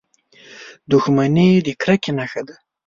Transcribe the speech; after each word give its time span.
•دښمني 0.91 1.49
د 1.65 1.67
کرکې 1.81 2.11
نښه 2.17 2.41
ده. 2.47 2.55